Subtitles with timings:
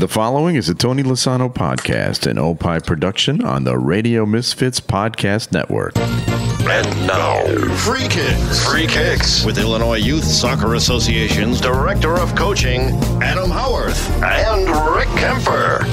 [0.00, 5.52] The following is a Tony Lasano podcast, an Opie production on the Radio Misfits Podcast
[5.52, 5.94] Network.
[5.98, 7.44] And now,
[7.76, 8.66] Free Kicks.
[8.66, 12.80] Free Kicks with Illinois Youth Soccer Association's Director of Coaching,
[13.22, 15.84] Adam Howarth, and Rick Kemper.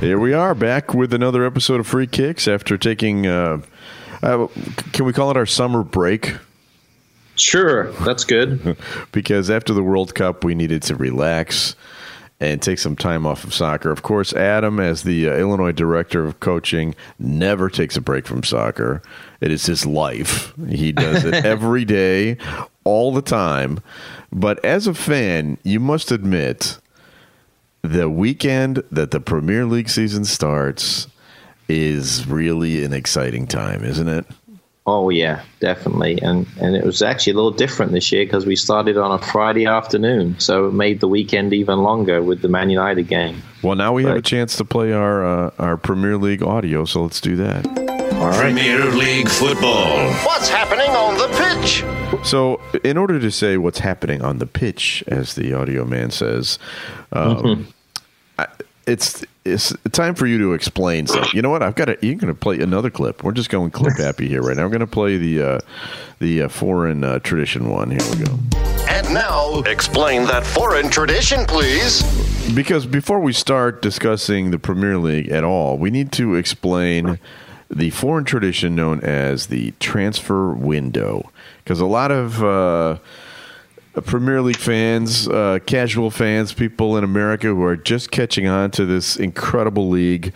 [0.00, 3.60] Here we are back with another episode of Free Kicks after taking, uh,
[4.22, 4.46] uh,
[4.94, 6.36] can we call it our summer break?
[7.34, 8.78] Sure, that's good.
[9.12, 11.76] because after the World Cup, we needed to relax
[12.38, 13.90] and take some time off of soccer.
[13.90, 18.42] Of course, Adam, as the uh, Illinois director of coaching, never takes a break from
[18.42, 19.02] soccer.
[19.40, 20.52] It is his life.
[20.68, 22.36] He does it every day,
[22.84, 23.80] all the time.
[24.30, 26.78] But as a fan, you must admit
[27.82, 31.06] the weekend that the Premier League season starts
[31.68, 34.26] is really an exciting time, isn't it?
[34.88, 38.54] Oh yeah, definitely, and and it was actually a little different this year because we
[38.54, 42.70] started on a Friday afternoon, so it made the weekend even longer with the Man
[42.70, 43.42] United game.
[43.62, 46.84] Well, now we but, have a chance to play our uh, our Premier League audio,
[46.84, 47.66] so let's do that.
[47.66, 48.40] All right.
[48.40, 50.08] Premier League football.
[50.24, 51.84] What's happening on the pitch?
[52.24, 56.60] So, in order to say what's happening on the pitch, as the audio man says,
[57.10, 57.62] um, mm-hmm.
[58.38, 58.46] I,
[58.86, 61.30] it's it's time for you to explain something.
[61.34, 61.62] You know what?
[61.62, 61.98] I've got to.
[62.00, 63.22] You're going to play another clip.
[63.24, 64.64] We're just going clip happy here right now.
[64.64, 65.60] I'm going to play the uh,
[66.20, 67.90] the uh, foreign uh, tradition one.
[67.90, 68.38] Here we go.
[68.88, 72.02] And now, explain that foreign tradition, please.
[72.54, 77.18] Because before we start discussing the Premier League at all, we need to explain
[77.68, 81.30] the foreign tradition known as the transfer window.
[81.64, 82.98] Because a lot of uh,
[84.02, 88.84] Premier League fans, uh, casual fans, people in America who are just catching on to
[88.84, 90.32] this incredible league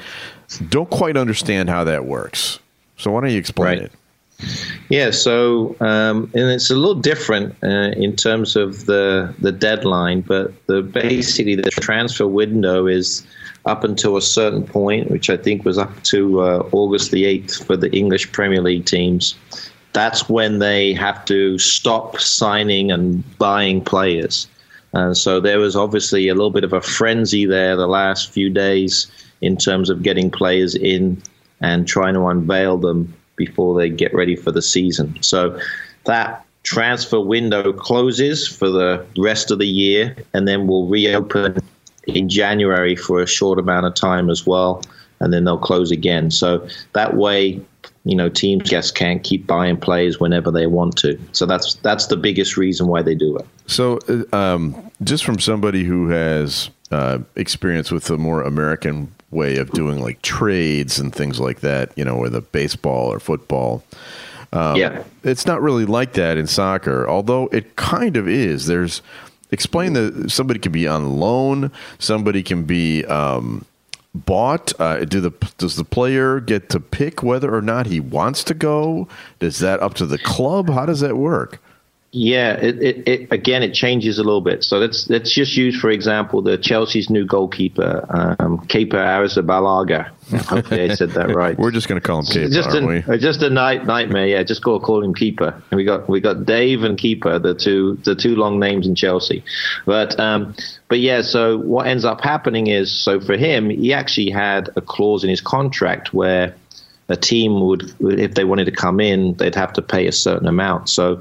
[0.69, 2.59] don't quite understand how that works.
[2.97, 3.83] So why don't you explain right.
[3.83, 3.93] it?
[4.89, 10.23] Yeah, so um, and it's a little different uh, in terms of the the deadline,
[10.23, 13.27] but the basically the transfer window is
[13.67, 17.67] up until a certain point, which I think was up to uh, August the eighth
[17.67, 19.35] for the English Premier League teams
[19.93, 24.47] that's when they have to stop signing and buying players.
[24.93, 28.51] And so there was obviously a little bit of a frenzy there the last few
[28.51, 31.21] days in terms of getting players in
[31.61, 35.17] and trying to unveil them before they get ready for the season.
[35.23, 35.59] So
[36.05, 41.59] that transfer window closes for the rest of the year and then will reopen
[42.07, 44.83] in January for a short amount of time as well.
[45.21, 46.31] And then they'll close again.
[46.31, 47.61] So that way,
[48.05, 51.19] you know teams just can't keep buying players whenever they want to.
[51.33, 53.47] So that's that's the biggest reason why they do it.
[53.67, 59.59] So uh, um, just from somebody who has uh, experience with the more American way
[59.59, 63.85] of doing like trades and things like that, you know, with a baseball or football.
[64.53, 68.67] Um, yeah, it's not really like that in soccer, although it kind of is.
[68.67, 69.03] There's
[69.53, 73.65] explain that somebody can be on loan, somebody can be um,
[74.15, 74.79] bought?
[74.81, 78.55] Uh, do the does the player get to pick whether or not he wants to
[78.55, 79.09] go?
[79.41, 80.71] Is that up to the club?
[80.71, 81.61] How does that work?
[82.13, 84.65] Yeah, it, it, it, again it changes a little bit.
[84.65, 88.05] So let's let's just use for example the Chelsea's new goalkeeper,
[88.41, 90.09] um, Kepa Arrizabalaga.
[90.49, 91.57] Hopefully I said that right.
[91.57, 93.19] We're just going to call him Keeper, just aren't a, we?
[93.19, 94.27] Just a night nightmare.
[94.27, 95.63] Yeah, just go call him Keeper.
[95.71, 98.97] And we got we got Dave and Keeper, the two the two long names in
[98.97, 99.45] Chelsea.
[99.87, 100.57] But um,
[100.89, 104.81] but yeah, so what ends up happening is so for him, he actually had a
[104.81, 106.57] clause in his contract where
[107.09, 110.47] a team would, if they wanted to come in, they'd have to pay a certain
[110.47, 110.89] amount.
[110.89, 111.21] So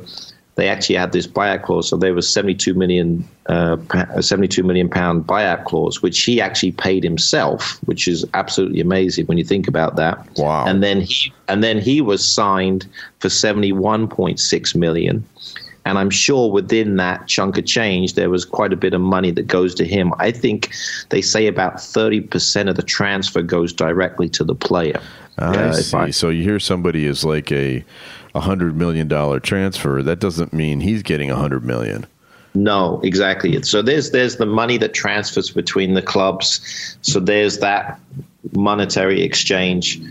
[0.59, 1.87] they actually had this buyout clause.
[1.87, 3.77] So there was 72 million, uh,
[4.19, 9.37] 72 million pound buyout clause, which he actually paid himself, which is absolutely amazing when
[9.37, 10.19] you think about that.
[10.37, 10.65] Wow.
[10.65, 12.87] And then he and then he was signed
[13.19, 15.25] for 71.6 million.
[15.85, 19.31] And I'm sure within that chunk of change, there was quite a bit of money
[19.31, 20.13] that goes to him.
[20.19, 20.71] I think
[21.07, 25.01] they say about 30% of the transfer goes directly to the player.
[25.39, 25.97] I uh, see.
[25.97, 27.83] I, so you hear somebody is like a
[28.35, 32.05] a hundred million dollar transfer, that doesn't mean he's getting a hundred million.
[32.55, 33.61] No, exactly.
[33.61, 36.97] So there's there's the money that transfers between the clubs.
[37.01, 37.99] So there's that
[38.53, 40.01] monetary exchange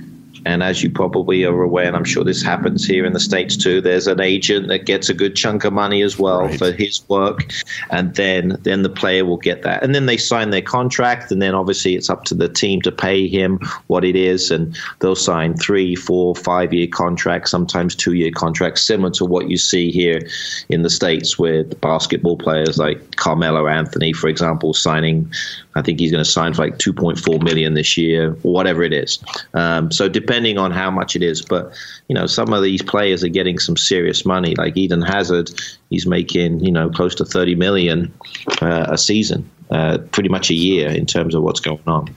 [0.45, 3.57] and as you probably are aware, and I'm sure this happens here in the States
[3.57, 6.59] too, there's an agent that gets a good chunk of money as well right.
[6.59, 7.51] for his work.
[7.91, 9.83] And then, then the player will get that.
[9.83, 11.31] And then they sign their contract.
[11.31, 14.51] And then obviously it's up to the team to pay him what it is.
[14.51, 19.51] And they'll sign three, four, five year contracts, sometimes two year contracts, similar to what
[19.51, 20.21] you see here
[20.69, 25.31] in the States with basketball players like Carmelo Anthony, for example, signing
[25.75, 28.93] I think he's going to sign for like 2.4 million this year, or whatever it
[28.93, 29.19] is.
[29.55, 31.73] Um, so depending on how much it is, but
[32.09, 34.55] you know, some of these players are getting some serious money.
[34.55, 35.51] Like Eden Hazard,
[35.91, 38.13] he's making you know close to 30 million
[38.61, 39.49] uh, a season.
[39.71, 42.15] uh, pretty much a year in terms of what's going on.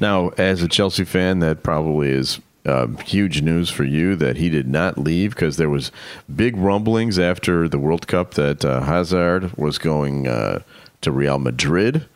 [0.00, 4.48] Now, as a Chelsea fan, that probably is uh, huge news for you that he
[4.48, 5.90] did not leave because there was
[6.34, 10.60] big rumblings after the World Cup that uh, Hazard was going uh,
[11.00, 12.06] to Real Madrid.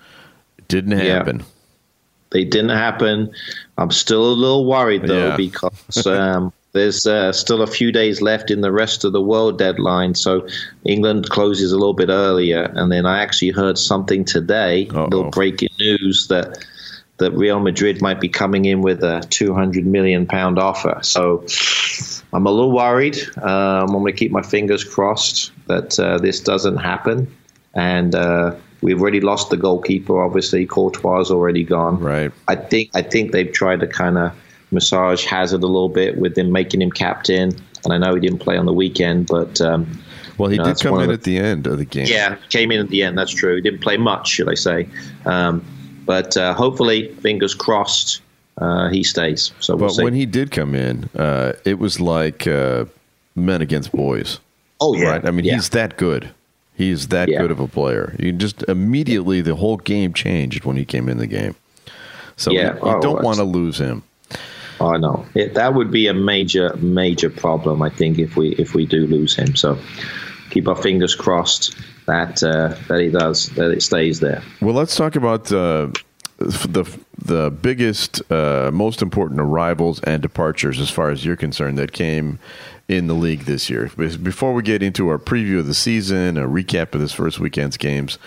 [0.68, 1.38] Didn't happen.
[1.40, 1.44] Yeah.
[2.30, 3.32] They didn't happen.
[3.78, 5.36] I'm still a little worried though yeah.
[5.36, 9.58] because um, there's uh, still a few days left in the rest of the world
[9.58, 10.14] deadline.
[10.14, 10.46] So
[10.84, 15.04] England closes a little bit earlier, and then I actually heard something today, Uh-oh.
[15.04, 16.64] little breaking news that
[17.18, 20.98] that Real Madrid might be coming in with a 200 million pound offer.
[21.02, 21.46] So
[22.34, 23.16] I'm a little worried.
[23.38, 27.34] Um, I'm going to keep my fingers crossed that uh, this doesn't happen.
[27.72, 30.22] And uh, we've already lost the goalkeeper.
[30.22, 31.98] Obviously, Courtois is already gone.
[32.00, 32.32] Right.
[32.48, 34.32] I think I think they've tried to kind of
[34.70, 37.52] massage Hazard a little bit with them making him captain.
[37.84, 39.60] And I know he didn't play on the weekend, but.
[39.60, 40.02] Um,
[40.38, 42.06] well, he you know, did come in the, at the end of the game.
[42.06, 43.16] Yeah, came in at the end.
[43.16, 43.56] That's true.
[43.56, 44.88] He didn't play much, should I say?
[45.24, 45.64] Um,
[46.04, 48.20] but uh, hopefully, fingers crossed,
[48.58, 49.52] uh, he stays.
[49.60, 52.84] So we'll but when he did come in, uh, it was like uh,
[53.34, 54.40] men against boys.
[54.80, 55.24] Oh yeah, right.
[55.24, 55.54] I mean, yeah.
[55.54, 56.30] he's that good.
[56.76, 57.40] He's that yeah.
[57.40, 58.14] good of a player.
[58.18, 61.54] You just immediately the whole game changed when he came in the game.
[62.36, 64.02] So yeah, you, you oh, don't want to lose him.
[64.78, 67.80] I know it, that would be a major, major problem.
[67.80, 69.56] I think if we if we do lose him.
[69.56, 69.78] So
[70.50, 71.76] keep our fingers crossed
[72.06, 74.42] that uh, that it does that it stays there.
[74.60, 75.88] Well, let's talk about uh,
[76.38, 76.84] the
[77.18, 82.38] the biggest, uh, most important arrivals and departures as far as you're concerned that came
[82.88, 83.90] in the league this year.
[83.96, 87.76] Before we get into our preview of the season, a recap of this first weekend's
[87.76, 88.18] games.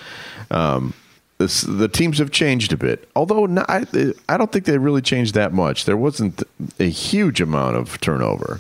[0.52, 0.94] Um,
[1.38, 3.86] this, the teams have changed a bit, although not, I,
[4.28, 5.86] I don't think they really changed that much.
[5.86, 6.44] There wasn't
[6.80, 8.60] a huge amount of turnover.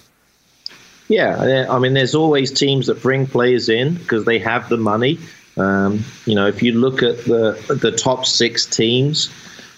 [1.10, 5.20] Yeah, I mean, there's always teams that bring players in because they have the money.
[5.58, 9.30] Um, you know, if you look at the the top six teams,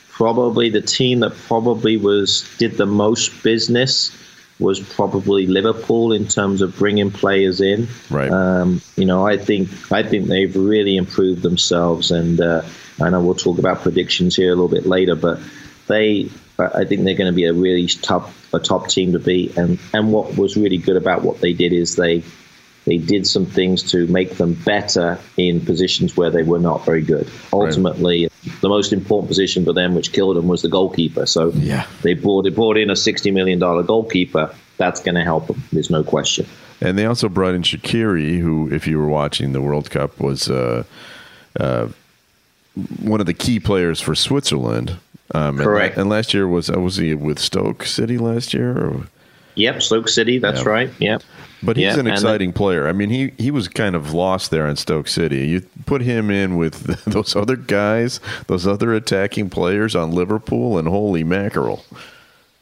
[0.09, 4.11] probably the team that probably was did the most business
[4.61, 7.87] was probably Liverpool in terms of bringing players in.
[8.09, 8.31] Right.
[8.31, 12.61] Um, you know, I think I think they've really improved themselves, and uh,
[13.01, 15.39] I know we'll talk about predictions here a little bit later, but
[15.87, 16.29] they
[16.59, 19.57] I think they're going to be a really tough a top team to beat.
[19.57, 22.23] And and what was really good about what they did is they
[22.85, 27.01] they did some things to make them better in positions where they were not very
[27.01, 27.29] good.
[27.53, 28.61] Ultimately, right.
[28.61, 31.25] the most important position for them, which killed them, was the goalkeeper.
[31.25, 31.85] So yeah.
[32.01, 34.53] they brought they brought in a sixty million dollar goalkeeper.
[34.77, 35.61] That's going to help them.
[35.71, 36.47] There's no question.
[36.81, 40.49] And they also brought in Shaqiri, who, if you were watching the World Cup, was
[40.49, 40.83] uh,
[41.59, 41.89] uh,
[42.99, 44.97] one of the key players for Switzerland.
[45.35, 45.93] Um, Correct.
[45.93, 48.75] And, and, last year was uh, was he with Stoke City last year?
[48.75, 49.07] Or?
[49.55, 50.39] Yep, Stoke City.
[50.39, 50.69] That's yeah.
[50.69, 50.89] right.
[50.99, 51.23] Yep.
[51.63, 52.87] But he's an exciting player.
[52.87, 55.47] I mean, he, he was kind of lost there in Stoke City.
[55.47, 60.87] You put him in with those other guys, those other attacking players on Liverpool, and
[60.87, 61.85] holy mackerel.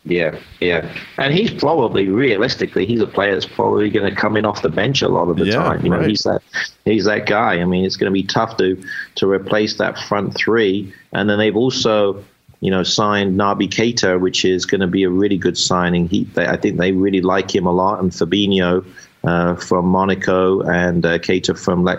[0.05, 4.45] Yeah, yeah, and he's probably realistically he's a player that's probably going to come in
[4.45, 5.83] off the bench a lot of the yeah, time.
[5.83, 6.09] You know, right.
[6.09, 6.41] he's that
[6.85, 7.59] he's that guy.
[7.59, 8.81] I mean, it's going to be tough to
[9.15, 12.23] to replace that front three, and then they've also
[12.61, 16.07] you know, signed Naby Keita, which is going to be a really good signing.
[16.07, 18.85] He, they, I think they really like him a lot, and Fabinho
[19.23, 21.93] uh, from Monaco and uh, Keita from uh,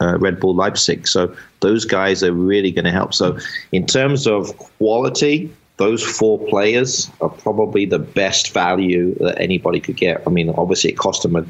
[0.00, 1.06] uh, Red Bull Leipzig.
[1.06, 3.14] So those guys are really going to help.
[3.14, 3.38] So
[3.72, 9.96] in terms of quality, those four players are probably the best value that anybody could
[9.96, 10.22] get.
[10.26, 11.44] I mean, obviously it cost them a,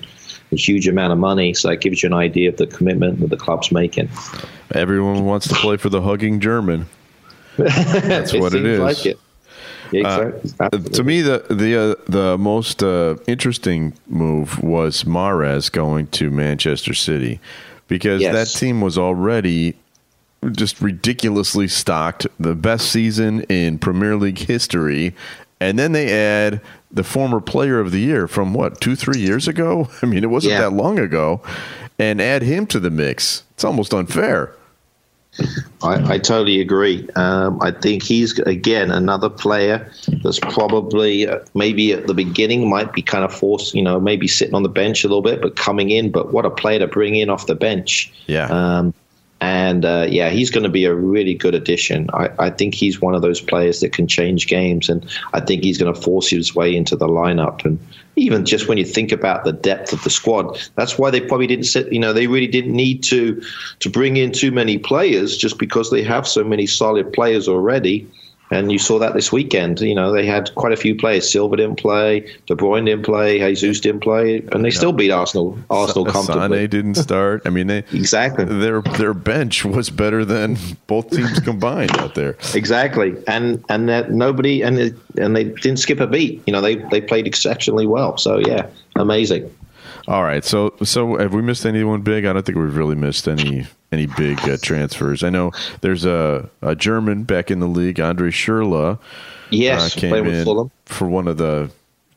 [0.53, 3.31] a huge amount of money, so that gives you an idea of the commitment that
[3.31, 4.09] the club's making.
[4.75, 6.87] Everyone wants to play for the hugging German.
[7.57, 8.81] That's what it is.
[8.81, 9.19] Like it.
[9.95, 10.31] Uh,
[10.71, 16.95] to me, the the uh, the most uh, interesting move was Mahrez going to Manchester
[16.95, 17.41] City
[17.89, 18.35] because yes.
[18.35, 19.77] that team was already
[20.53, 25.15] just ridiculously stocked, the best season in Premier League history,
[25.61, 29.47] and then they add the former Player of the Year from what two three years
[29.47, 29.89] ago.
[30.03, 30.63] I mean, it wasn't yeah.
[30.63, 31.43] that long ago,
[31.99, 33.45] and add him to the mix.
[33.53, 34.55] It's almost unfair.
[35.83, 37.09] I, I, totally agree.
[37.17, 39.91] Um, I think he's again another player
[40.23, 44.29] that's probably uh, maybe at the beginning might be kind of forced, you know, maybe
[44.29, 46.13] sitting on the bench a little bit, but coming in.
[46.13, 48.13] But what a player to bring in off the bench!
[48.27, 48.47] Yeah.
[48.47, 48.93] Um,
[49.43, 52.09] and uh, yeah, he's going to be a really good addition.
[52.15, 55.65] I, I, think he's one of those players that can change games, and I think
[55.65, 57.65] he's going to force his way into the lineup.
[57.65, 57.81] And
[58.15, 61.49] even just when you think about the depth of the squad, that's why they probably
[61.49, 61.93] didn't sit.
[61.93, 63.43] You know, they really didn't need to
[63.81, 68.09] to bring in too many players, just because they have so many solid players already.
[68.53, 69.81] And you saw that this weekend.
[69.81, 71.31] You know, they had quite a few players.
[71.31, 75.59] Silva didn't play, De Bruyne didn't play, Jesus didn't play, and they still beat Arsenal.
[75.71, 76.59] Arsenal comfortably.
[76.59, 77.43] Sane didn't start.
[77.47, 82.37] I mean, they exactly their their bench was better than both teams combined out there.
[82.55, 86.43] Exactly, and and that nobody and they, and they didn't skip a beat.
[86.47, 88.19] You know, they they played exceptionally well.
[88.19, 88.67] So yeah,
[88.97, 89.53] amazing.
[90.09, 90.45] All right.
[90.45, 92.25] So so have we missed anyone big?
[92.27, 95.23] I don't think we've really missed any any big uh, transfers.
[95.23, 98.99] I know there's a, a German back in the league, Andre Schürrle.
[99.51, 101.71] Yes, uh, came in for one of the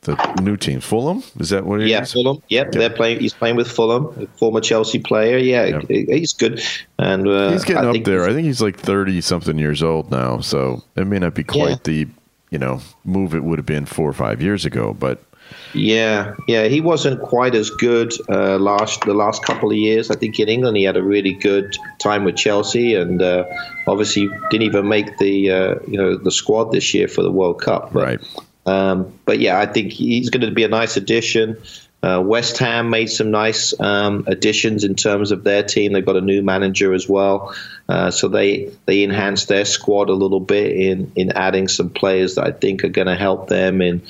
[0.06, 0.84] the new teams.
[0.84, 1.80] Fulham is that what?
[1.80, 2.12] yeah, is?
[2.12, 2.42] Fulham.
[2.48, 2.78] Yep, yeah.
[2.78, 3.20] they're playing.
[3.20, 5.36] He's playing with Fulham, former Chelsea player.
[5.36, 6.62] Yeah, he's good,
[6.98, 8.24] and uh, he's getting I up there.
[8.24, 11.68] I think he's like thirty something years old now, so it may not be quite
[11.68, 11.76] yeah.
[11.84, 12.08] the
[12.50, 15.22] you know move it would have been four or five years ago, but
[15.72, 20.10] yeah, yeah, he wasn't quite as good uh, last the last couple of years.
[20.10, 23.44] I think in England he had a really good time with Chelsea, and uh,
[23.86, 27.60] obviously didn't even make the uh, you know the squad this year for the World
[27.60, 27.92] Cup.
[27.92, 28.20] But, right.
[28.66, 31.56] Um, but yeah, I think he's going to be a nice addition.
[32.02, 35.92] Uh, West Ham made some nice um, additions in terms of their team.
[35.92, 37.54] They've got a new manager as well,
[37.88, 42.34] uh, so they they enhanced their squad a little bit in in adding some players
[42.34, 43.80] that I think are going to help them.
[43.80, 44.02] In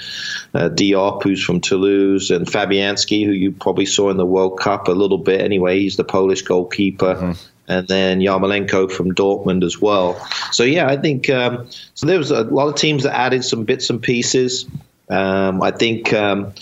[0.52, 4.88] uh, Diop, who's from Toulouse, and Fabianski, who you probably saw in the World Cup
[4.88, 5.40] a little bit.
[5.40, 7.14] Anyway, he's the Polish goalkeeper.
[7.14, 7.32] Mm-hmm
[7.68, 10.14] and then Yarmolenko from Dortmund as well.
[10.52, 12.06] So yeah, I think um, so.
[12.06, 14.66] There was a lot of teams that added some bits and pieces.
[15.08, 16.54] Um, I think um,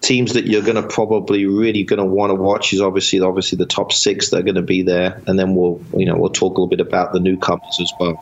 [0.00, 3.56] teams that you're going to probably really going to want to watch is obviously obviously
[3.56, 6.30] the top six that are going to be there, and then we'll you know we'll
[6.30, 8.18] talk a little bit about the newcomers as well.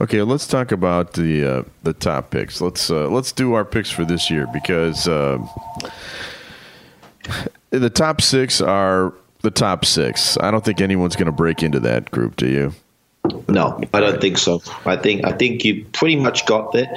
[0.00, 2.60] Okay, let's talk about the uh, the top picks.
[2.60, 5.38] Let's uh, let's do our picks for this year because uh,
[7.70, 10.36] the top six are the top six.
[10.38, 12.36] I don't think anyone's going to break into that group.
[12.36, 12.72] Do you?
[13.48, 14.62] No, I don't think so.
[14.84, 16.92] I think I think you pretty much got there.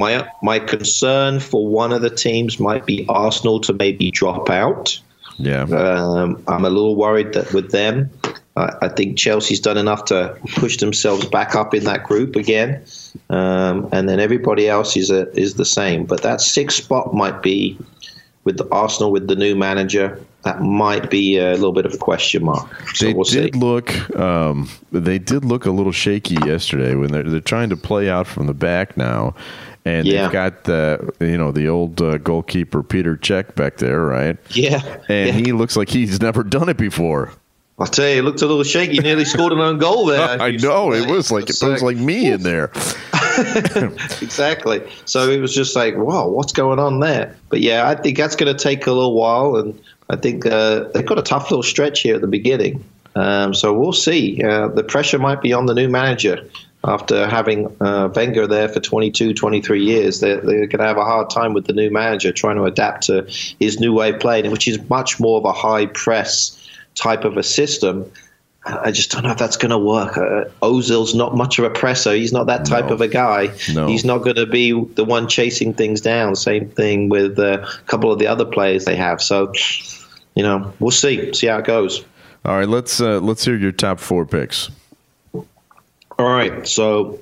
[0.00, 4.98] My my concern for one of the teams might be Arsenal to maybe drop out.
[5.36, 8.10] Yeah, um, I'm a little worried that with them,
[8.56, 12.82] I, I, think Chelsea's done enough to push themselves back up in that group again,
[13.28, 16.06] um, and then everybody else is a, is the same.
[16.06, 17.78] But that sixth spot might be
[18.44, 20.18] with the Arsenal with the new manager.
[20.44, 22.66] That might be a little bit of a question mark.
[22.94, 23.60] So they we'll did see.
[23.60, 24.18] look.
[24.18, 28.26] Um, they did look a little shaky yesterday when they're they're trying to play out
[28.26, 29.34] from the back now
[29.84, 30.22] and yeah.
[30.22, 34.36] they've got the you know the old uh, goalkeeper Petr Cech back there, right?
[34.50, 35.32] Yeah, and yeah.
[35.32, 37.32] he looks like he's never done it before.
[37.78, 38.94] I'll tell you, it looked a little shaky.
[38.94, 40.20] He nearly scored an own goal there.
[40.40, 42.70] I know it was like it was like me in there.
[44.20, 44.82] exactly.
[45.06, 47.34] So it was just like, wow, what's going on there?
[47.48, 50.88] But yeah, I think that's going to take a little while, and I think uh,
[50.92, 52.84] they've got a tough little stretch here at the beginning.
[53.14, 54.42] Um, so we'll see.
[54.42, 56.46] Uh, the pressure might be on the new manager
[56.84, 61.04] after having uh, Wenger there for 22, 23 years, they're, they're going to have a
[61.04, 63.26] hard time with the new manager trying to adapt to
[63.58, 66.56] his new way of playing, which is much more of a high press
[66.94, 68.10] type of a system.
[68.64, 70.16] I just don't know if that's going to work.
[70.16, 72.14] Uh, Ozil's not much of a presser.
[72.14, 72.94] He's not that type no.
[72.94, 73.50] of a guy.
[73.72, 73.86] No.
[73.86, 76.36] He's not going to be the one chasing things down.
[76.36, 79.22] Same thing with uh, a couple of the other players they have.
[79.22, 79.52] So,
[80.34, 81.32] you know, we'll see.
[81.32, 82.04] See how it goes.
[82.44, 84.70] All right, let's uh, let's hear your top four picks.
[86.20, 86.68] All right.
[86.68, 87.18] So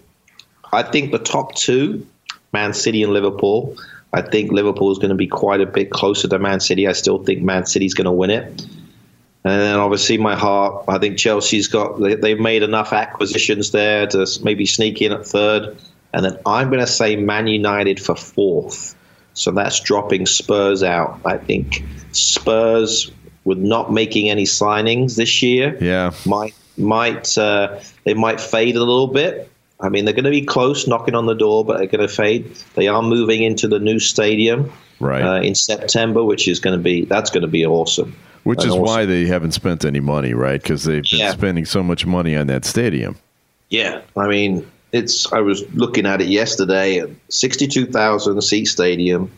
[0.73, 2.05] I think the top two,
[2.53, 3.77] Man City and Liverpool.
[4.13, 6.89] I think Liverpool is going to be quite a bit closer to Man City.
[6.89, 8.45] I still think Man City's going to win it.
[9.45, 14.09] And then obviously my heart, I think Chelsea's got, they, have made enough acquisitions there
[14.09, 15.79] to maybe sneak in at third.
[16.13, 18.97] And then I'm going to say Man United for fourth.
[19.35, 21.21] So that's dropping Spurs out.
[21.25, 23.13] I think Spurs,
[23.45, 28.81] with not making any signings this year, yeah, might might uh, they might fade a
[28.81, 29.51] little bit.
[29.81, 32.13] I mean, they're going to be close, knocking on the door, but they're going to
[32.13, 32.53] fade.
[32.75, 35.23] They are moving into the new stadium right.
[35.23, 38.17] Uh, in September, which is going to be that's going to be awesome.
[38.45, 38.83] Which is awesome.
[38.83, 40.61] why they haven't spent any money, right?
[40.61, 41.33] Because they've been yeah.
[41.33, 43.17] spending so much money on that stadium.
[43.69, 45.31] Yeah, I mean, it's.
[45.33, 47.05] I was looking at it yesterday.
[47.29, 49.31] Sixty-two thousand seat stadium,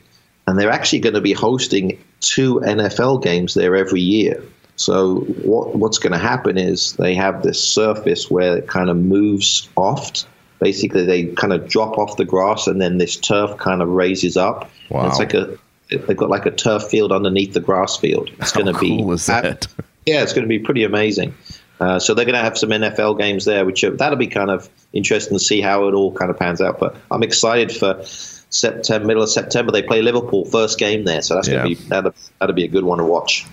[0.46, 4.42] and they're actually going to be hosting two NFL games there every year.
[4.80, 8.96] So what what's going to happen is they have this surface where it kind of
[8.96, 10.24] moves off.
[10.58, 14.38] Basically, they kind of drop off the grass, and then this turf kind of raises
[14.38, 14.70] up.
[14.88, 15.06] Wow!
[15.08, 15.58] It's like a
[15.90, 18.30] they've got like a turf field underneath the grass field.
[18.38, 19.66] It's going to be cool is that?
[20.06, 21.34] Yeah, it's going to be pretty amazing.
[21.78, 24.50] Uh, so they're going to have some NFL games there, which are, that'll be kind
[24.50, 26.78] of interesting to see how it all kind of pans out.
[26.78, 29.72] But I'm excited for September, middle of September.
[29.72, 31.56] They play Liverpool first game there, so that's yeah.
[31.56, 33.46] going to be that'll, that'll be a good one to watch.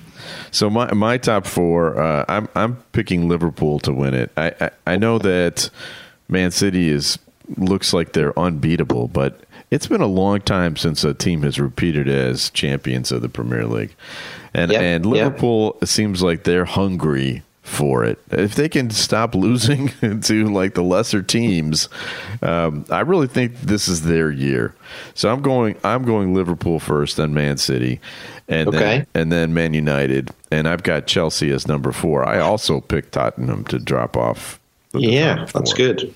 [0.52, 4.32] So my my top four, uh, I'm I'm picking Liverpool to win it.
[4.38, 5.70] I, I, I know that
[6.28, 7.20] Man City is
[7.56, 9.42] looks like they're unbeatable, but
[9.72, 13.66] it's been a long time since a team has repeated as champions of the Premier
[13.66, 13.96] League,
[14.54, 15.06] and Yep, and.
[15.06, 18.18] Liverpool it seems like they're hungry for it.
[18.32, 19.90] If they can stop losing
[20.22, 21.90] to like the lesser teams,
[22.42, 24.74] um, I really think this is their year.
[25.14, 25.76] So I'm going.
[25.84, 28.00] I'm going Liverpool first, then Man City,
[28.48, 29.06] and then Okay.
[29.13, 32.27] and then Man United, and I've got Chelsea as number four.
[32.27, 34.60] I also picked Tottenham to drop off.
[34.94, 36.13] Yeah, that's good.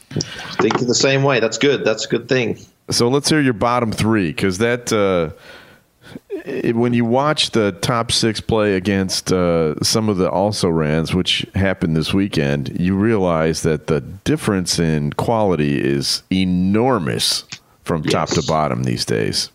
[0.59, 1.39] Think the same way.
[1.39, 1.83] That's good.
[1.85, 2.57] That's a good thing.
[2.89, 5.31] So let's hear your bottom three because that uh,
[6.45, 11.13] it, when you watch the top six play against uh, some of the also rans,
[11.13, 17.43] which happened this weekend, you realize that the difference in quality is enormous
[17.83, 19.51] from top to bottom these days.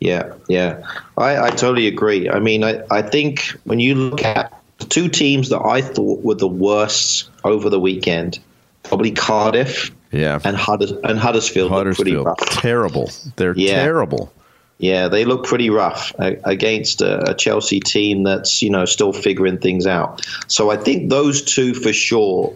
[0.00, 0.86] Yeah, yeah.
[1.16, 2.28] I, I totally agree.
[2.30, 6.22] I mean, I, I think when you look at the two teams that I thought
[6.22, 8.38] were the worst over the weekend,
[8.84, 12.38] probably Cardiff Yeah, and, Hudders- and Huddersfield, look pretty rough.
[12.38, 13.10] terrible.
[13.36, 13.82] They're Yeah.
[13.82, 14.32] terrible.
[14.80, 19.58] Yeah, they look pretty rough against a, a Chelsea team that's you know still figuring
[19.58, 20.24] things out.
[20.46, 22.54] So I think those two for sure,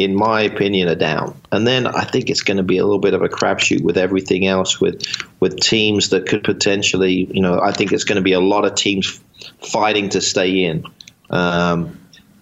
[0.00, 1.38] in my opinion, are down.
[1.52, 3.98] And then I think it's going to be a little bit of a crapshoot with
[3.98, 5.02] everything else, with
[5.40, 8.64] with teams that could potentially, you know, I think it's going to be a lot
[8.64, 9.20] of teams
[9.60, 10.84] fighting to stay in.
[11.30, 11.98] Um,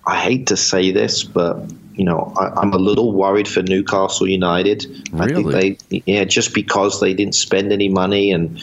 [0.07, 4.29] I hate to say this, but you know, I, I'm a little worried for Newcastle
[4.29, 4.87] United.
[5.15, 5.79] I think Really?
[5.91, 8.61] they, yeah, just because they didn't spend any money, and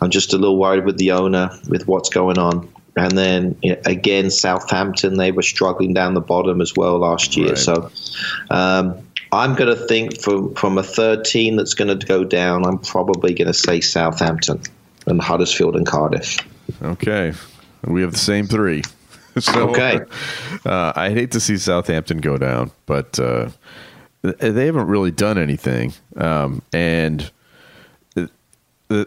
[0.00, 2.68] I'm just a little worried with the owner with what's going on.
[2.96, 3.56] And then
[3.86, 7.50] again, Southampton, they were struggling down the bottom as well last year.
[7.50, 7.58] Right.
[7.58, 7.90] So
[8.50, 8.98] um,
[9.32, 12.78] I'm going to think from from a third team that's going to go down, I'm
[12.78, 14.60] probably going to say Southampton
[15.06, 16.36] and Huddersfield and Cardiff.
[16.82, 17.32] Okay,
[17.84, 18.82] we have the same three.
[19.38, 19.98] So, Okay.
[20.66, 23.48] uh, I hate to see Southampton go down, but uh,
[24.20, 25.94] they haven't really done anything.
[26.18, 27.30] Um, and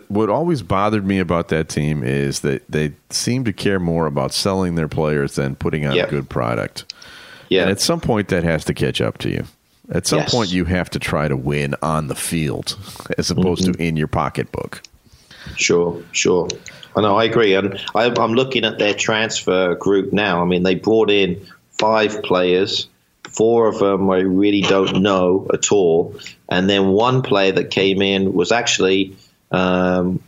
[0.08, 4.34] what always bothered me about that team is that they seem to care more about
[4.34, 6.04] selling their players than putting out Yeah.
[6.06, 6.94] a good product.
[7.50, 9.44] Yeah, And at some point, that has to catch up to you.
[9.92, 10.32] At some Yes.
[10.34, 12.76] point, you have to try to win on the field
[13.18, 13.74] as opposed Mm-hmm.
[13.74, 14.82] to in your pocketbook.
[15.58, 16.48] Sure, sure.
[16.96, 17.54] I know, I agree.
[17.54, 20.42] And I, I'm looking at their transfer group now.
[20.42, 21.40] I mean, they brought in
[21.78, 22.88] five players.
[23.30, 26.16] Four of them I really don't know at all.
[26.50, 29.16] And then one player that came in was actually
[29.56, 30.20] um,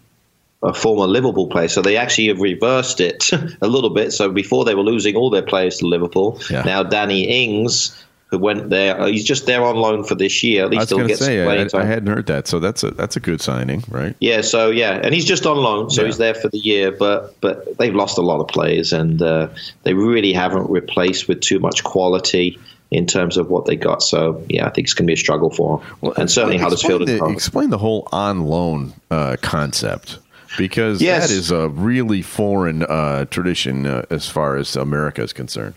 [0.63, 1.67] a former Liverpool player.
[1.67, 3.29] So they actually have reversed it
[3.61, 4.11] a little bit.
[4.11, 6.63] So before they were losing all their players to Liverpool, Yeah.
[6.63, 10.65] now Danny Ings, who went there, uh, he's just there on loan for this year.
[10.65, 12.59] At I least was he'll get some say, playing I, I hadn't heard that, so
[12.59, 14.15] that's a that's a good signing, right?
[14.19, 16.07] Yeah, so yeah, and he's just on loan, so Yeah.
[16.07, 16.91] he's there for the year.
[16.91, 19.47] But but they've lost a lot of players, and uh,
[19.83, 22.57] they really haven't replaced with too much quality
[22.91, 24.01] in terms of what they got.
[24.01, 27.07] So yeah, I think it's going to be a struggle for them, and certainly Huddersfield.
[27.07, 30.19] the, explain the whole on loan uh, concept
[30.57, 31.27] because Yes.
[31.27, 35.75] that is a really foreign uh, tradition uh, as far as America is concerned.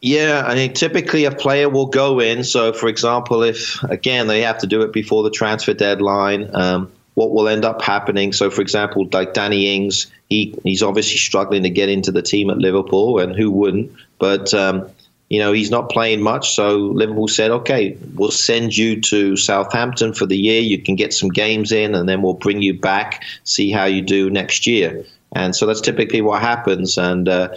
[0.00, 2.44] Yeah, I mean, typically a player will go in.
[2.44, 6.92] So, for example, if again they have to do it before the transfer deadline, um,
[7.14, 8.32] what will end up happening?
[8.34, 12.50] So, for example, like Danny Ings, he he's obviously struggling to get into the team
[12.50, 13.92] at Liverpool, and who wouldn't?
[14.18, 14.90] But um,
[15.30, 16.54] you know, he's not playing much.
[16.54, 20.60] So Liverpool said, okay, we'll send you to Southampton for the year.
[20.60, 24.02] You can get some games in, and then we'll bring you back, see how you
[24.02, 25.04] do next year.
[25.36, 26.96] And so that's typically what happens.
[26.96, 27.48] And uh,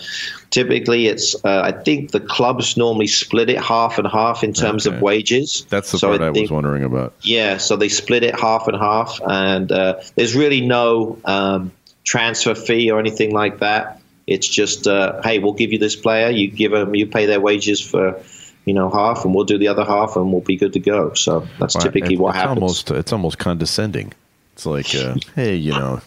[0.49, 4.87] typically, it's uh, I think the clubs normally split it half and half in terms
[4.87, 4.95] Okay.
[4.95, 5.65] of wages.
[5.69, 7.13] That's the So part I, think- was wondering about.
[7.21, 11.71] yeah, so they split it half and half, and uh, there's really no um,
[12.03, 13.96] transfer fee or anything like that.
[14.27, 17.39] It's just, uh, hey, we'll give you this player, you give them, you pay their
[17.39, 18.21] wages for,
[18.65, 21.13] you know, half, and we'll do the other half, and we'll be good to go.
[21.13, 22.61] So that's Well, typically what it's happens.
[22.61, 24.13] Almost, it's almost condescending.
[24.53, 26.01] It's like, uh, hey, you know,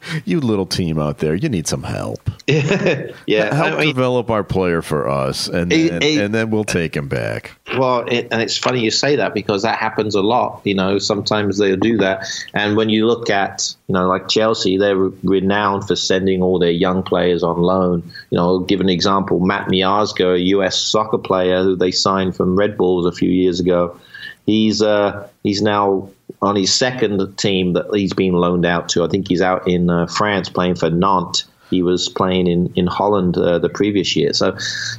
[0.24, 2.20] you little team out there, you need some help.
[2.46, 6.50] yeah, help I mean, develop our player for us, and It- then, it- and then
[6.50, 7.52] we'll take him back.
[7.76, 10.60] Well, it, and it's funny you say that because that happens a lot.
[10.64, 12.26] You know, sometimes they'll do that.
[12.54, 16.70] And when you look at, you know, like Chelsea, they're renowned for sending all their
[16.70, 18.02] young players on loan.
[18.30, 19.40] You know, I'll give an example.
[19.40, 20.78] Matt Miazga, a U.S.
[20.78, 23.98] soccer player who they signed from Red Bulls a few years ago.
[24.46, 26.08] He's uh, he's now
[26.42, 29.04] on his second team that he's been loaned out to.
[29.04, 31.44] I think he's out in uh, France playing for Nantes.
[31.70, 34.32] He was playing in in Holland uh, the previous year.
[34.32, 34.52] So,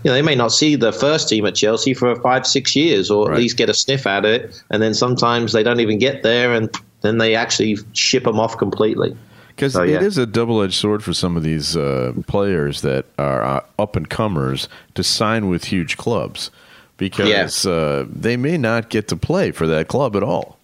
[0.03, 3.09] you know, they may not see the first team at Chelsea for five, six years,
[3.09, 3.35] or Right.
[3.35, 4.61] at least get a sniff at it.
[4.69, 6.69] And then sometimes they don't even get there, and
[7.01, 9.15] then they actually ship them off completely.
[9.49, 10.01] Because So, yeah.
[10.01, 13.95] is a double edged sword for some of these uh, players that are uh, up
[13.95, 16.51] and comers to sign with huge clubs
[16.97, 20.56] because uh, they may not get to play for that club at all.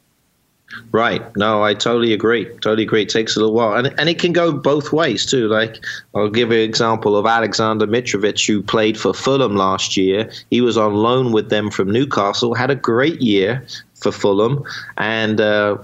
[0.91, 1.23] Right.
[1.36, 2.45] No, I totally agree.
[2.59, 3.01] Totally agree.
[3.01, 3.73] It takes a little while.
[3.75, 5.47] And, and it can go both ways, too.
[5.47, 5.83] Like,
[6.13, 10.29] I'll give you an example of Alexander Mitrovic, who played for Fulham last year.
[10.51, 14.63] He was on loan with them from Newcastle, had a great year for Fulham,
[14.97, 15.77] and uh,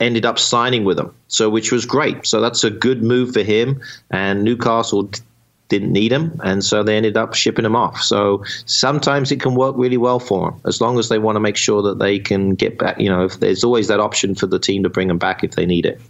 [0.00, 1.14] ended up signing with them.
[1.28, 2.26] So, which was great.
[2.26, 3.80] So, that's a good move for him.
[4.10, 5.10] And Newcastle
[5.68, 8.00] didn't need him, and so they ended up shipping him off.
[8.02, 11.40] So sometimes it can work really well for them, as long as they want to
[11.40, 13.00] make sure that they can get back.
[13.00, 15.52] You know, if there's always that option for the team to bring them back if
[15.52, 16.00] they need it.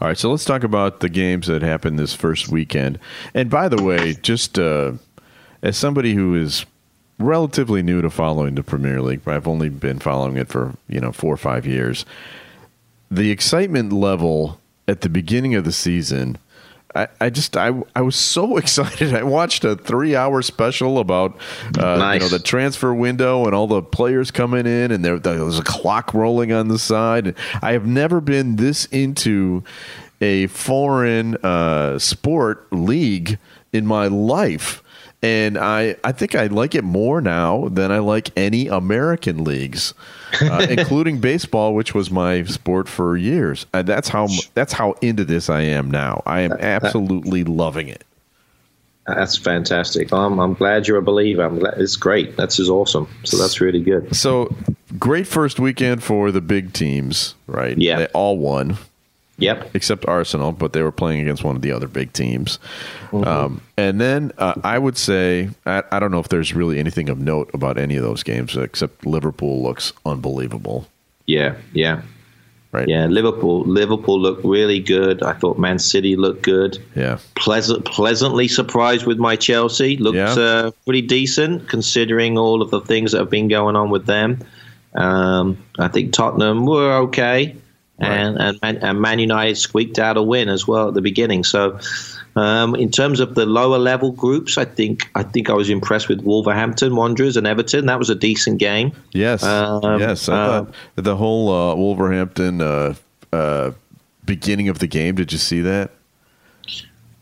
[0.00, 2.98] All right, so let's talk about the games that happened this first weekend.
[3.34, 4.92] And by the way, just uh,
[5.62, 6.64] as somebody who is
[7.18, 11.12] relatively new to following the Premier League, I've only been following it for you know
[11.12, 12.04] four or five years.
[13.10, 16.38] The excitement level at the beginning of the season
[16.94, 19.14] I, I just I I was so excited.
[19.14, 21.38] I watched a three hour special about
[21.78, 22.14] uh, nice.
[22.14, 25.58] you know the transfer window and all the players coming in, and there, there was
[25.58, 27.34] a clock rolling on the side.
[27.62, 29.64] I have never been this into
[30.20, 33.38] a foreign uh, sport league
[33.72, 34.82] in my life
[35.22, 39.94] and I, I think I like it more now than I like any American leagues,
[40.40, 43.66] uh, including baseball, which was my sport for years.
[43.74, 46.22] And that's how that's how into this I am now.
[46.24, 48.04] I am absolutely loving it.
[49.08, 50.12] That's fantastic.
[50.12, 51.42] I'm, I'm glad you're a believer.
[51.42, 52.36] I'm glad, it's great.
[52.36, 53.08] That's just awesome.
[53.24, 54.14] So that's really good.
[54.14, 54.54] So
[54.98, 57.76] great first weekend for the big teams, right?
[57.76, 58.76] Yeah, they all won.
[59.38, 59.70] Yep.
[59.74, 62.58] Except Arsenal, but they were playing against one of the other big teams.
[63.10, 63.24] Mm-hmm.
[63.24, 67.08] Um, and then uh, I would say I, I, don't know if there's really anything
[67.08, 70.88] of note about any of those games except Liverpool looks unbelievable.
[71.26, 72.02] Yeah, yeah,
[72.72, 72.88] right.
[72.88, 73.60] Yeah, Liverpool.
[73.60, 75.22] Liverpool looked really good.
[75.22, 76.78] I thought Man City looked good.
[76.96, 79.98] Yeah, pleasant, pleasantly surprised with my Chelsea.
[79.98, 80.32] Looked yeah.
[80.32, 84.40] uh, pretty decent considering all of the things that have been going on with them.
[84.94, 87.54] Um, I think Tottenham were okay.
[87.98, 88.10] Right.
[88.10, 91.42] And, and Man, and Man United squeaked out a win as well at the beginning.
[91.42, 91.80] So,
[92.36, 96.08] um, in terms of the lower level groups, I think I think I was impressed
[96.08, 97.86] with Wolverhampton Wanderers and Everton.
[97.86, 98.92] That was a decent game.
[99.12, 100.28] Yes, um, yes.
[100.28, 102.94] I uh, thought the whole uh, Wolverhampton uh,
[103.32, 103.72] uh,
[104.24, 105.16] beginning of the game.
[105.16, 105.90] Did you see that?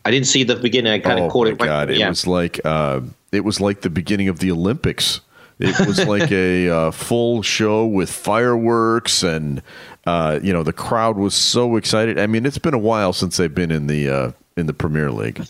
[0.05, 0.93] I didn't see the beginning.
[0.93, 1.57] I kind oh of caught it.
[1.57, 5.21] God, it was like uh, it was like the beginning of the Olympics.
[5.59, 9.61] It was like a uh, full show with fireworks and
[10.07, 12.17] uh, you know the crowd was so excited.
[12.17, 15.11] I mean, it's been a while since they've been in the uh, in the Premier
[15.11, 15.45] League.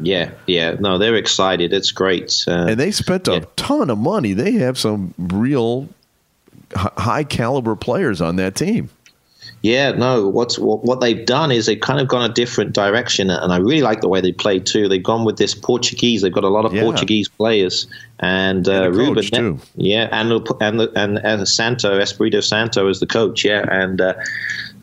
[0.00, 1.74] Yeah, yeah, no, they're excited.
[1.74, 3.44] It's great, uh, and they spent a yeah.
[3.56, 4.32] ton of money.
[4.32, 5.90] They have some real
[6.74, 8.88] high caliber players on that team.
[9.62, 10.26] Yeah, no.
[10.26, 13.58] What's what, what they've done is they've kind of gone a different direction, and I
[13.58, 14.88] really like the way they play too.
[14.88, 16.22] They've gone with this Portuguese.
[16.22, 16.82] They've got a lot of yeah.
[16.82, 17.86] Portuguese players,
[18.20, 19.58] and, uh, and Ruben too.
[19.76, 23.44] Yeah, and and and, and Santo Espirito Santo is the coach.
[23.44, 24.14] Yeah, and uh,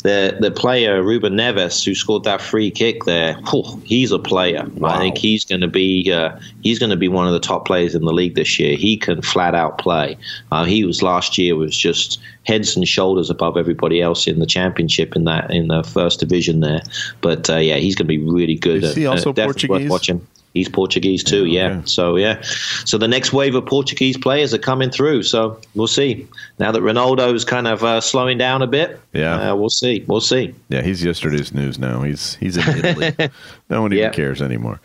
[0.03, 3.39] the the player Ruben Neves who scored that free kick there,
[3.83, 4.65] he's a player.
[4.75, 4.89] Wow.
[4.89, 7.65] I think he's going to be uh, he's going to be one of the top
[7.65, 8.77] players in the league this year.
[8.77, 10.17] He can flat out play.
[10.51, 14.45] Uh, he was last year was just heads and shoulders above everybody else in the
[14.45, 16.81] championship in that in the first division there.
[17.21, 18.83] But uh, yeah, he's going to be really good.
[18.83, 19.89] Is he uh, also Portuguese?
[19.89, 20.25] watching.
[20.57, 21.75] He's Portuguese too, yeah.
[21.75, 21.81] yeah.
[21.85, 22.41] So yeah,
[22.85, 25.23] so the next wave of Portuguese players are coming through.
[25.23, 26.27] So we'll see.
[26.57, 30.03] Now that Ronaldo's kind of uh, slowing down a bit, yeah, uh, we'll see.
[30.07, 30.55] We'll see.
[30.69, 32.01] Yeah, he's yesterday's news now.
[32.01, 33.29] He's he's in Italy.
[33.69, 34.11] no one even yeah.
[34.11, 34.81] cares anymore.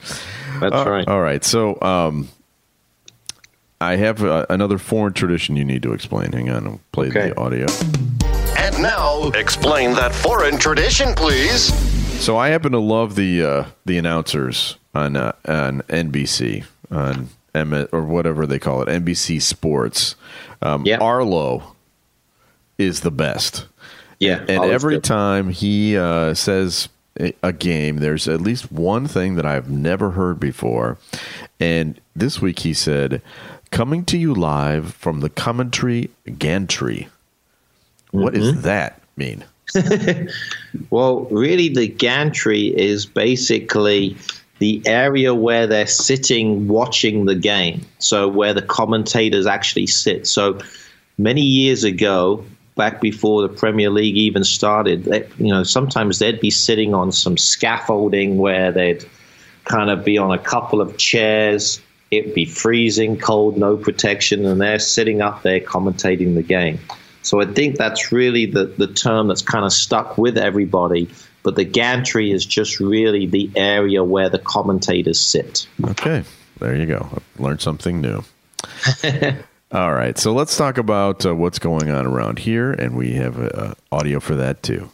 [0.61, 1.09] That's uh, right.
[1.09, 1.43] All right.
[1.43, 2.29] So um,
[3.81, 6.33] I have uh, another foreign tradition you need to explain.
[6.33, 7.31] Hang on, I'll play okay.
[7.31, 7.67] the audio.
[8.59, 11.73] And now, explain that foreign tradition, please.
[12.23, 17.89] So I happen to love the uh, the announcers on uh, on NBC on M-
[17.93, 20.17] or whatever they call it, NBC Sports.
[20.61, 20.99] Um, yeah.
[20.99, 21.75] Arlo
[22.79, 23.67] is the best.
[24.19, 25.05] Yeah, and every good.
[25.05, 26.89] time he uh, says
[27.43, 30.97] a game, there's at least one thing that I've never heard before.
[31.59, 33.21] And this week he said,
[33.71, 37.09] "Coming to you live from the Coventry Gantry."
[38.13, 38.43] What mm-hmm.
[38.43, 39.45] does that mean?
[40.91, 44.17] well, really, the gantry is basically
[44.63, 47.85] the area where they're sitting watching the game.
[47.99, 50.25] So where the commentators actually sit.
[50.25, 50.61] So
[51.19, 52.45] many years ago,
[52.77, 57.11] back before the Premier League even started, they, you know, sometimes they'd be sitting on
[57.11, 59.05] some scaffolding where they'd
[59.65, 61.81] kind of be on a couple of chairs.
[62.13, 66.79] It'd be freezing cold, no protection, and they're sitting up there commentating the game.
[67.23, 71.09] So I think that's really the, the term that's kind of stuck with everybody
[71.43, 75.67] but the gantry is just really the area where the commentators sit.
[75.85, 76.25] Okay,
[76.59, 77.09] there you go.
[77.13, 78.25] I've learned something new.
[79.73, 83.39] All right, so let's talk about uh, what's going on around here, and we have
[83.39, 84.91] uh, audio for that too.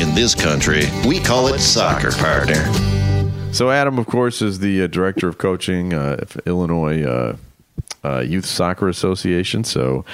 [0.00, 2.64] In this country, we call it soccer, partner.
[3.52, 7.36] So Adam, of course, is the uh, director of coaching uh, Illinois uh,
[8.02, 9.64] uh, Youth Soccer Association.
[9.64, 10.04] So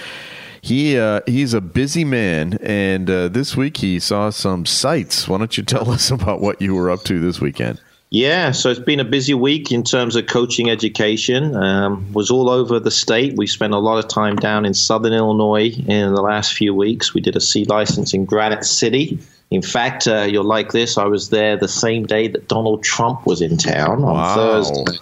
[0.62, 5.28] he uh, he's a busy man, and uh, this week he saw some sights.
[5.28, 7.80] Why don't you tell us about what you were up to this weekend?
[8.12, 11.54] Yeah, so it's been a busy week in terms of coaching education.
[11.54, 13.34] Um, was all over the state.
[13.36, 17.14] We spent a lot of time down in Southern Illinois in the last few weeks.
[17.14, 19.20] We did a C license in Granite City.
[19.52, 20.98] In fact, uh, you'll like this.
[20.98, 24.34] I was there the same day that Donald Trump was in town on Wow.
[24.34, 24.98] Thursday.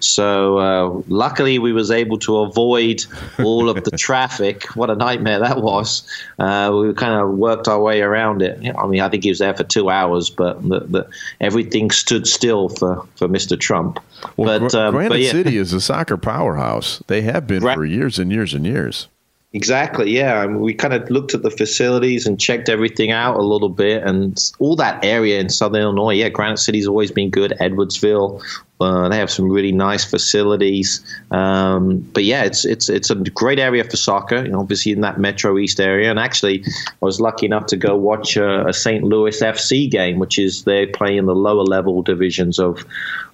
[0.00, 3.04] So uh, luckily, we was able to avoid
[3.38, 4.64] all of the traffic.
[4.76, 6.08] What a nightmare that was!
[6.38, 8.74] Uh, we kind of worked our way around it.
[8.76, 11.08] I mean, I think he was there for two hours, but the, the,
[11.40, 13.58] everything stood still for, for Mr.
[13.58, 13.98] Trump.
[14.36, 15.30] Well, but, um, Granite but yeah.
[15.30, 17.02] City is a soccer powerhouse.
[17.06, 19.08] They have been Gra- for years and years and years.
[19.52, 20.10] Exactly.
[20.10, 20.40] Yeah.
[20.40, 23.70] I mean, we kind of looked at the facilities and checked everything out a little
[23.70, 26.14] bit, and all that area in Southern Illinois.
[26.14, 27.54] Yeah, Granite City's always been good.
[27.60, 28.42] Edwardsville,
[28.80, 31.02] uh, they have some really nice facilities.
[31.30, 34.44] Um, but yeah, it's it's it's a great area for soccer.
[34.44, 37.76] You know, obviously in that Metro East area, and actually, I was lucky enough to
[37.76, 39.02] go watch a, a St.
[39.02, 42.84] Louis FC game, which is they play in the lower level divisions of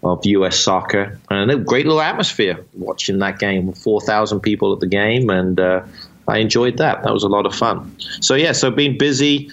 [0.05, 0.59] of U.S.
[0.59, 3.73] soccer, and a great little atmosphere watching that game.
[3.73, 5.83] Four thousand people at the game, and uh,
[6.29, 7.03] I enjoyed that.
[7.03, 7.97] That was a lot of fun.
[8.21, 9.51] So yeah, so being busy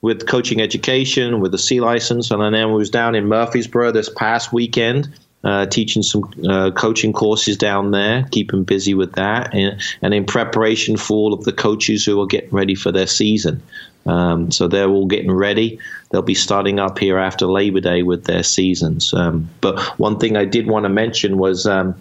[0.00, 4.08] with coaching education, with the C license, and then we was down in Murphysboro this
[4.08, 5.08] past weekend.
[5.44, 10.24] Uh, teaching some uh, coaching courses down there, keeping busy with that, and, and in
[10.24, 13.62] preparation for all of the coaches who are getting ready for their season.
[14.06, 15.78] Um, so they're all getting ready.
[16.10, 19.12] They'll be starting up here after Labor Day with their seasons.
[19.12, 21.94] Um, but one thing I did want to mention was um,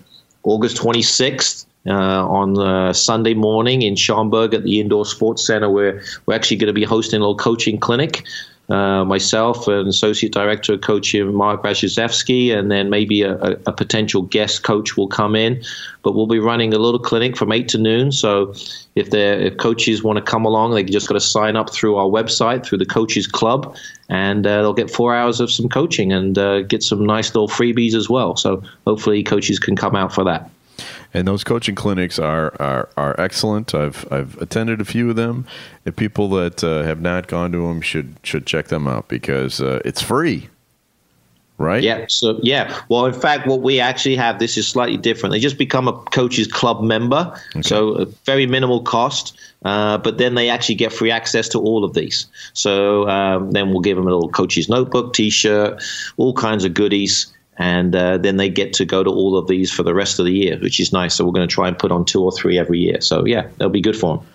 [0.44, 1.66] August 26th.
[1.88, 6.58] Uh, on uh, Sunday morning in Schaumburg at the Indoor Sports Center, where we're actually
[6.58, 8.24] going to be hosting a little coaching clinic.
[8.68, 14.24] Uh, myself, an associate director coaching, Mark Brzezinski, and then maybe a, a, a potential
[14.24, 15.62] guest coach will come in.
[16.02, 18.12] But we'll be running a little clinic from eight to noon.
[18.12, 18.56] So
[18.96, 21.96] if they if coaches want to come along, they just got to sign up through
[21.96, 23.76] our website through the Coaches Club,
[24.10, 27.48] and uh, they'll get four hours of some coaching and uh, get some nice little
[27.48, 28.36] freebies as well.
[28.36, 30.50] So hopefully coaches can come out for that.
[31.14, 33.74] And those coaching clinics are, are, are excellent.
[33.74, 35.46] I've I've attended a few of them.
[35.86, 39.62] And people that uh, have not gone to them should should check them out because
[39.62, 40.50] uh, it's free,
[41.58, 41.84] right?
[41.84, 42.06] Yeah.
[42.10, 42.78] So yeah.
[42.90, 45.32] Well, in fact, what we actually have this is slightly different.
[45.32, 49.38] They just become a coaches club member, so a very minimal cost.
[49.64, 52.28] Uh, but then they actually get free access to all of these.
[52.54, 55.82] So um, then we'll give them a little coach's notebook, T-shirt,
[56.18, 57.34] all kinds of goodies.
[57.58, 60.26] And uh, then they get to go to all of these for the rest of
[60.26, 61.16] the year, which is nice.
[61.16, 63.00] So we're going to try and put on two or three every year.
[63.02, 64.28] So yeah, that'll be good for them.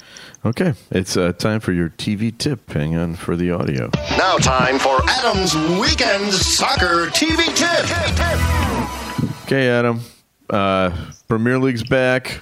[0.43, 2.71] Okay, it's uh, time for your TV tip.
[2.71, 3.91] Hang on for the audio.
[4.17, 9.45] Now, time for Adam's Weekend Soccer TV Tip.
[9.45, 10.01] Okay, Adam.
[10.49, 10.97] Uh,
[11.29, 12.41] Premier League's back.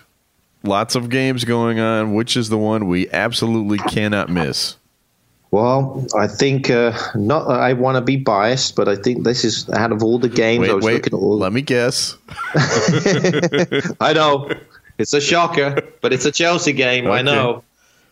[0.62, 2.14] Lots of games going on.
[2.14, 4.76] Which is the one we absolutely cannot miss?
[5.50, 7.48] Well, I think uh, not.
[7.48, 10.68] I want to be biased, but I think this is out of all the games
[10.68, 10.94] I Wait, was wait.
[10.94, 11.22] looking at.
[11.22, 12.16] All, Let me guess.
[14.00, 14.50] I know
[14.98, 17.10] it's a shocker, but it's a Chelsea game.
[17.10, 17.64] I know,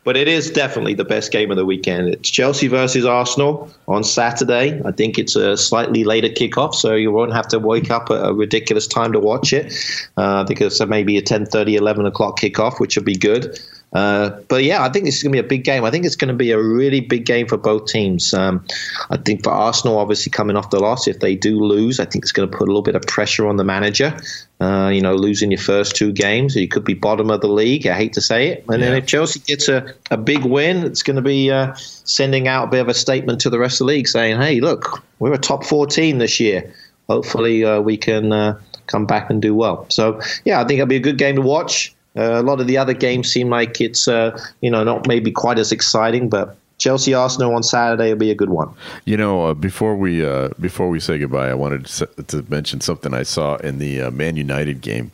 [0.05, 2.09] but it is definitely the best game of the weekend.
[2.09, 4.81] It's Chelsea versus Arsenal on Saturday.
[4.87, 8.25] I think it's a slightly later kickoff, so you won't have to wake up at
[8.25, 9.75] a ridiculous time to watch it.
[10.17, 13.61] Uh, I think it's maybe a 10:30, 11 o'clock kickoff, which will be good.
[13.93, 15.85] Uh, but yeah, I think this is going to be a big game.
[15.85, 18.35] I think it's going to be a really big game for both teams.
[18.35, 18.65] Um,
[19.11, 22.25] I think for Arsenal, obviously coming off the loss, if they do lose, I think
[22.25, 24.15] it's going to put a little bit of pressure on the manager.
[24.61, 27.87] Uh, you know, losing your first two games, you could be bottom of the league.
[27.87, 28.65] I hate to say it.
[28.69, 32.49] And then if Chelsea gets a, a big win, it's going to be uh, sending
[32.49, 35.03] out a bit of a statement to the rest of the league saying, hey, look,
[35.21, 36.75] we're a top four team this year.
[37.09, 39.87] Hopefully, uh, we can uh, come back and do well.
[39.89, 41.95] So, yeah, I think it'll be a good game to watch.
[42.17, 45.31] Uh, a lot of the other games seem like it's, uh, you know, not maybe
[45.31, 48.73] quite as exciting, but Chelsea Arsenal on Saturday will be a good one.
[49.05, 52.81] You know, uh, before we uh, before we say goodbye, I wanted to, to mention
[52.81, 55.11] something I saw in the uh, Man United game.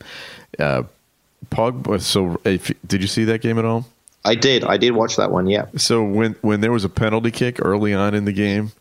[0.59, 0.83] Uh,
[1.49, 2.01] Pogba.
[2.01, 3.85] So, if, did you see that game at all?
[4.25, 4.63] I did.
[4.63, 5.47] I did watch that one.
[5.47, 5.65] Yeah.
[5.75, 8.71] So when when there was a penalty kick early on in the game,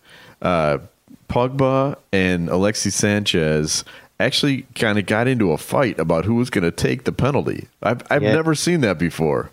[0.40, 0.78] uh,
[1.28, 3.84] Pogba and Alexis Sanchez
[4.22, 7.68] actually kind of got into a fight about who was going to take the penalty.
[7.82, 8.34] I've I've Yeah.
[8.34, 9.50] never seen that before.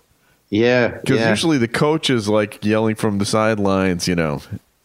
[0.50, 0.88] Yeah.
[0.90, 1.30] Because yeah.
[1.30, 4.42] usually the coach is like yelling from the sidelines, you know,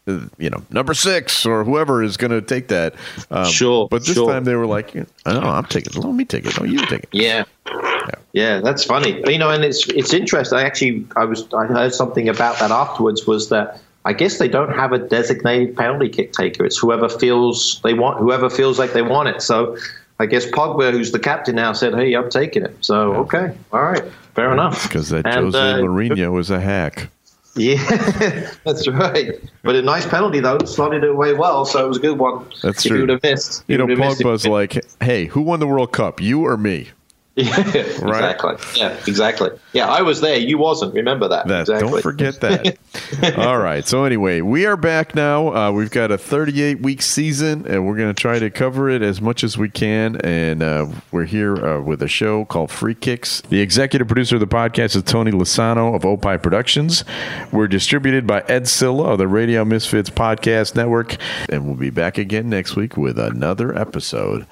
[0.07, 2.95] uh, you know, number six or whoever is going to take that.
[3.31, 4.31] Um, Sure, But this sure.
[4.31, 6.05] time they were like, know, I'm taking it.
[6.05, 6.59] Let me take it.
[6.61, 7.09] No, you take it.
[7.13, 7.45] Yeah.
[7.67, 9.23] Yeah, yeah, that's funny.
[9.27, 10.59] You know, and it's it's interesting.
[10.59, 13.27] I actually I was I heard something about that afterwards.
[13.27, 16.65] Was that I guess they don't have a designated penalty kick taker.
[16.65, 19.41] It's whoever feels they want, whoever feels like they want it.
[19.41, 19.77] So
[20.19, 23.83] I guess Pogba, who's the captain now, said, "Hey, I'm taking it." So okay, all
[23.83, 24.83] right, fair enough.
[24.85, 27.11] Because that and, Jose uh, Mourinho was a hack.
[27.57, 29.41] Yeah, that's right.
[29.63, 32.45] But a nice penalty though, slotted it away well, so it was a good one.
[32.63, 32.97] That's if true.
[32.97, 33.65] You would have missed.
[33.69, 36.21] You, you know, Pogba's like, "Hey, who won the World Cup?
[36.21, 36.91] You or me?"
[37.45, 37.57] Yeah,
[38.01, 38.37] right?
[38.37, 38.55] exactly.
[38.77, 39.51] Yeah, exactly.
[39.73, 40.39] Yeah, I was there.
[40.39, 40.95] You wasn't.
[40.95, 41.49] Remember that.
[41.49, 41.91] that exactly.
[41.91, 43.37] Don't forget that.
[43.39, 43.85] All right.
[43.85, 45.53] So anyway, we are back now.
[45.53, 49.03] Uh, we've got a 38 week season, and we're going to try to cover it
[49.03, 50.15] as much as we can.
[50.21, 53.41] And uh, we're here uh, with a show called Free Kicks.
[53.41, 57.05] The executive producer of the podcast is Tony Lasano of Opie Productions.
[57.51, 61.17] We're distributed by Ed Cilla of the Radio Misfits Podcast Network,
[61.49, 64.47] and we'll be back again next week with another episode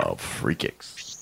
[0.00, 0.91] of Free Kicks.